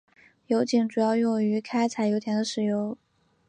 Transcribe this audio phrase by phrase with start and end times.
[0.47, 2.97] 油井主要用于开采油田的石油。